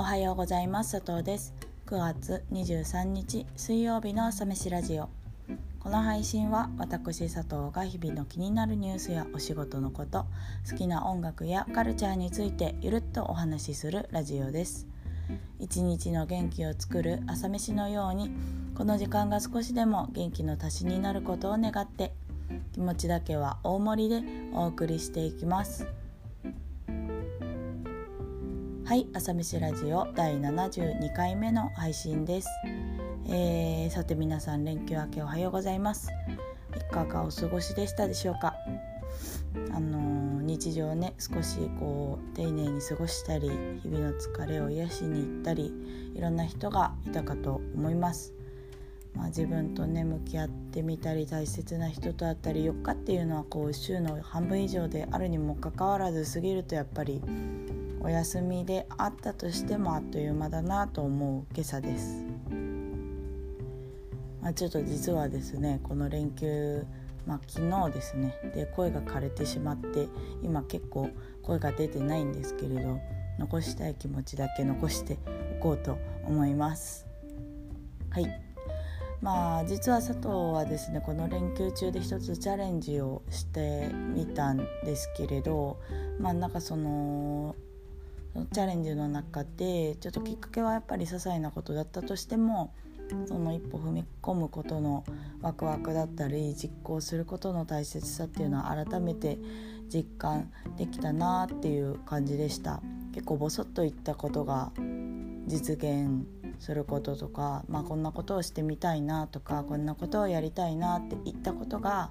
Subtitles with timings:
[0.00, 0.92] おはようございます。
[1.00, 1.52] 佐藤です。
[1.86, 5.08] 9月23日水曜日の朝飯ラジオ。
[5.80, 10.26] この配信は私佐藤が日々の気になるニュースやお仕事のこと
[10.70, 14.86] 好きな音楽やカルチャーについてゆるっとお話しするラジオです。
[15.58, 18.30] 一日の元気を作る朝飯のように
[18.76, 22.12] この時間が少しでも元気の足しになることを願って
[22.72, 24.22] 気持ちだけは大盛りで
[24.54, 25.88] お送りしていきます。
[28.88, 32.48] はい朝飯ラジオ第72回目の配信です、
[33.28, 36.08] えー、さて皆さん連休明けおはようございます。
[36.74, 38.54] いかがお過ごしでしたでしょうか？
[39.74, 43.50] あのー、日常ね少しこう丁寧に過ごしたり
[43.82, 45.70] 日々の疲れを癒しに行ったり
[46.14, 48.32] いろんな人がいたかと思います。
[49.14, 57.20] まあ、自分とね向き合ってみたり大切な人と会ったり4日っていうのはこう週の半分以上であるにもかかわらず過ぎるとやっぱり
[58.00, 62.24] お休みであったとしてもあっという間だなと思う今朝です。
[64.40, 66.86] まあ、ちょっと実はですねこの連休、
[67.26, 70.08] まあ、昨日ですねで声が枯れてしまって
[70.42, 71.10] 今結構
[71.42, 73.00] 声が出てないんですけれど
[73.38, 75.18] 残したい気持ちだけ残して
[75.58, 77.06] おこうと思います。
[78.10, 78.48] はい
[79.20, 85.80] まあ実は佐藤はですねこの連休中で一つチャレンジをしてみたんですけれど
[86.20, 87.56] まあなんかその
[88.52, 92.72] チャレンジの中でちょっときっかけはやっぱり些細なことだったとしても
[93.26, 95.04] その一歩踏み込むことの
[95.40, 99.38] ワクワクだったり実行することの大切さっていうのは改めて
[99.88, 102.82] 実感できたなっていう感じでした。
[103.12, 104.70] 結構ボソッと言ったことが
[105.46, 106.26] 実現
[106.58, 112.10] することとか、まあ、こんなことをしてみたいなとかこんなことをやりたいなって言ったことが、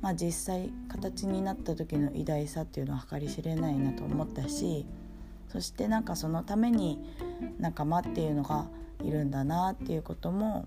[0.00, 4.86] まあ、実際形になった時の偉大さっていうのは計り知れないなと思ったし
[5.48, 7.00] そしてなんかそのために
[7.58, 8.66] 仲間っていうのが
[9.02, 10.66] いるんだなっていうことも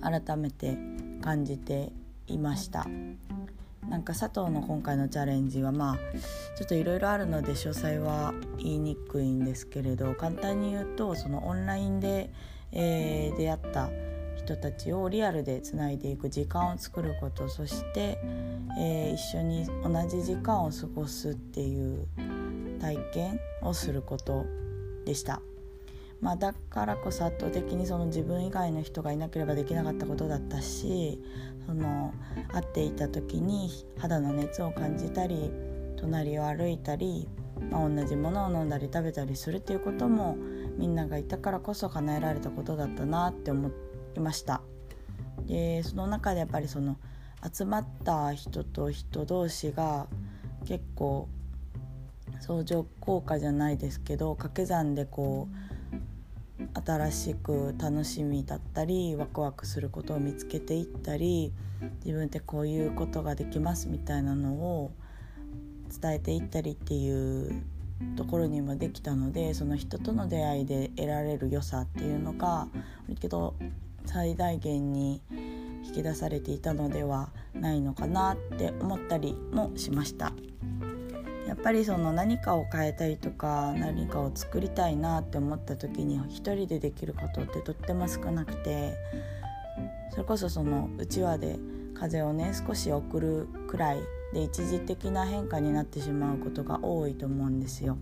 [0.00, 0.76] 改めて
[1.20, 1.92] 感じて
[2.26, 2.86] いました。
[3.88, 5.96] なんか佐藤の今回のチャレンジはまあ
[6.56, 12.30] ちょっといろいろあるので詳細は言いにくいんですけれど簡単に言うとそのオンラインで、
[12.70, 13.90] えー、出会った
[14.36, 18.18] 人たちをリアルでつないでいく時間を作ることそして、
[18.78, 22.06] えー、一緒に同じ時間を過ごすっていう
[22.80, 24.46] 体験をすること
[25.04, 25.42] でした。
[26.20, 31.18] まあ、だからこそ圧倒的にその自分以外の人がいなければできなかったことだったし
[31.66, 32.12] その
[32.52, 35.50] 会っていた時に肌の熱を感じたり
[35.96, 37.26] 隣を歩いたり、
[37.70, 40.36] まあ、同じものを飲んだり食べたりするっていうことも
[40.76, 43.70] みんながいたからこそ叶えられたことだったなって思
[44.16, 44.60] いました。
[45.46, 46.98] でその中でやっぱりその
[47.50, 50.06] 集まった人と人同士が
[50.66, 51.28] 結構
[52.40, 55.70] 相乗効果じゃないですけど掛け算でこう
[56.84, 61.52] 新しく楽しみだったりワクワクすることを見つけていったり
[62.04, 64.92] 自分ってこういうことができますみたいなのを
[66.00, 67.62] 伝えていったりっていう
[68.16, 72.68] ところにもできたのでその人との出会いで得られる良さっていうのが
[73.20, 73.54] けど
[74.06, 75.20] 最大限に
[75.84, 80.32] 引き出されていたのではないのかなって思ったりもしました。
[81.50, 88.94] やっぱりその何かを変えたいとか何かを作りたいなって思った時に一人でできることってとっても少なくて
[90.12, 91.58] それこそそのうちわで
[91.94, 93.98] 風をね少し送るくらい
[94.32, 97.98] で一時的な変化になってしまうことが多いと思うんですよ。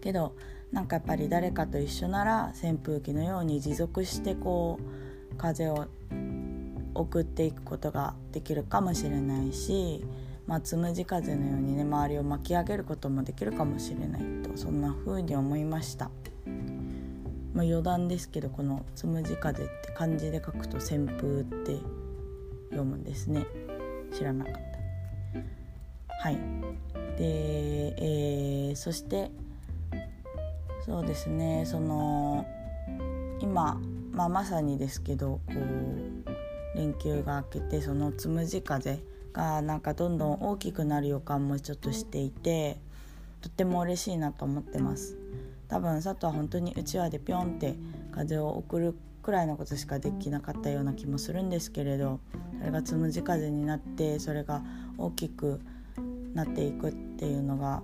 [0.00, 0.34] けど
[0.72, 5.84] なんかやっぱり誰かと一緒なら扇風機のように持続してこう風を
[6.94, 10.06] 送っていくことができるかもしれないし
[10.48, 16.10] まあ、つむじ風のようにね周りを巻き上げることもできるかもしれないとそんな風に思いました。
[17.54, 21.76] まあ、余談ですけどこの「つむじ風」って漢字で書くと「旋風」って
[22.70, 23.44] 読むんですね。
[24.10, 24.60] 知らなかった。
[26.20, 26.36] はい。
[27.18, 29.30] で、えー、そして
[30.86, 32.46] そうですねその
[33.40, 33.78] 今、
[34.12, 35.52] まあ、まさにですけどこ
[36.74, 38.98] う連休が明けてそのつむじ風
[39.32, 42.78] がなんかどんどん大きくなる予感もちょっとしていて
[43.40, 45.16] とっても嬉しいなと思ってます。
[45.68, 47.76] 多分佐藤は本当にうちわでピョンって
[48.12, 52.20] 風を送るくらいのことしかできなかったような気もするんですけれど
[52.58, 54.62] それがつむじ風になってそれが
[54.96, 55.60] 大きく
[56.32, 57.82] なっていくっていうのが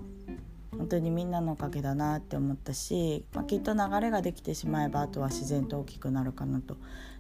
[0.79, 6.77] 本当にみんなのおかげだなって思ったし、まあ、きっと流れができてしまえばあとは自然と大きくなるかなと。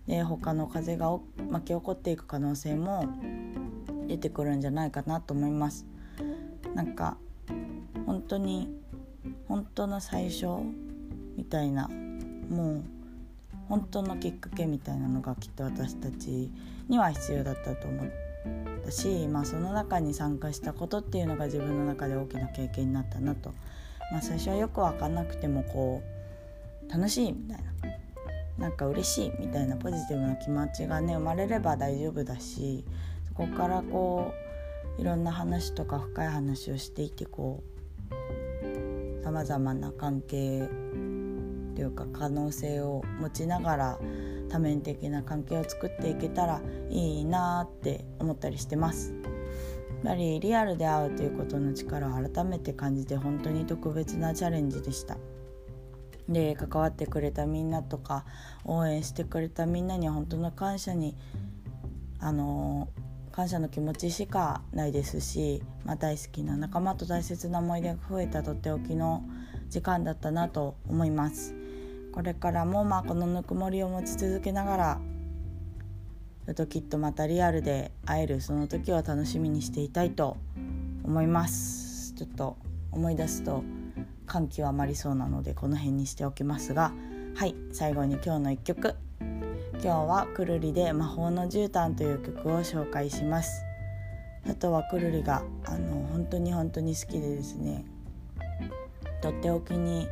[0.06, 1.19] で他の風が
[1.50, 3.06] 巻き起こっていく可能性も
[4.06, 5.87] 出てくるんじゃないかなと思います。
[6.75, 7.17] なんか
[8.06, 8.69] 本当に
[9.49, 10.47] 本当の最初
[11.37, 11.89] みたいな
[12.49, 12.85] もう
[13.69, 16.51] 本当のきっかけみたいなのがきっと私たち
[16.89, 18.06] には必要だったと思っ
[18.85, 23.55] たし、まあ、その中に参加したことっていうのが自分の中で大きな経験になったなと、
[24.12, 26.03] まあ、最初はよく分かんなくてもこ
[26.87, 27.75] う楽しいみたいな。
[28.59, 32.85] なんか嬉しいみたいなポジティブな気持ちがね生まれれば大丈夫だし
[33.36, 34.32] そこからこ
[34.98, 37.64] ういろんな話とか深い話をしていてこ
[39.20, 40.69] うさまざまな関係
[41.75, 43.98] というか可能性を持ちながら
[44.48, 49.12] 多面的な関係を作っていけたらいいなって思ったりしてます。
[50.04, 55.16] やっぱりリアルで会うということの力を改めて感じて本当に特別なチャレンジでした。
[56.28, 58.25] で関わってくれたみんなとか
[58.64, 61.16] 応援してくれたみんなに本当の感謝に
[62.20, 62.88] あの
[63.34, 69.25] 感謝の気持ちしかないですし、まあ、大好きな仲間と大切な思い出が増えたとっておきの
[69.70, 71.52] 時間だったなと思います。
[72.12, 74.76] これからもまあこのぬくもりを持ち続けなが
[76.46, 80.36] らときっとまたリアルで会えるその時を楽しみにしていたいと
[81.02, 82.14] 思います。
[82.14, 82.56] ちょっと
[82.92, 83.64] 思い出すと
[84.26, 86.92] 感極まりそうなのでこの辺にしておきますが
[87.34, 88.94] はい最後に今日の1曲。
[89.84, 93.66] 今日はくるりで「魔法の絨毯」という曲を紹介します。
[94.48, 97.84] あとはくるりがあの本当に本当に好きでですね。
[99.20, 100.06] とっておきに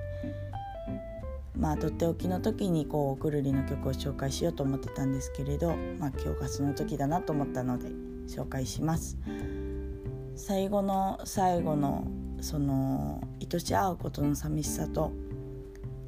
[1.56, 7.88] まあとっておきの時にこうくるりの曲を紹介しようと思ってたんですけれど、まあ、今日がその時だなと思ったので
[8.28, 9.16] 紹介します。
[10.36, 12.04] 最後の最後の
[12.42, 15.12] その愛し合うことの寂しさと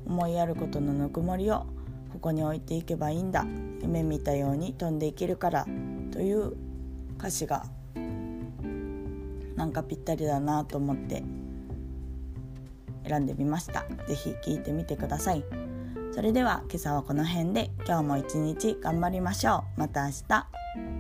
[0.04, 1.64] 思いやることのぬくもりを
[2.14, 3.44] ここに置いていけばいいんだ。
[3.82, 5.66] 夢見たように飛んでいけるから。
[6.12, 6.52] という
[7.18, 7.66] 歌詞が
[9.56, 11.24] なんかぴったりだなと思って
[13.06, 13.84] 選んでみました。
[14.06, 15.44] 是非聴いてみてください。
[16.12, 19.80] それでは今朝はこの辺で今日も一日頑張りましょう。
[19.80, 20.93] また明日。